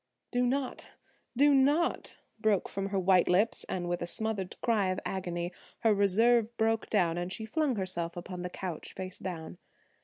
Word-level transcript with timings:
"Do 0.31 0.47
not,–do 0.47 1.53
not,–" 1.53 2.15
broke 2.39 2.67
from 2.67 2.87
her 2.89 2.97
white 2.97 3.27
lips 3.27 3.65
and 3.65 3.87
with 3.87 4.01
a 4.01 4.07
smothered 4.07 4.59
cry 4.59 4.87
of 4.87 4.99
agony 5.05 5.51
her 5.81 5.93
reserve 5.93 6.49
broke 6.57 6.89
down 6.89 7.19
and 7.19 7.31
she 7.31 7.45
flung 7.45 7.75
herself 7.75 8.17
upon 8.17 8.41
the 8.41 8.49
couch 8.49 8.93
face 8.93 9.19
down. 9.19 9.59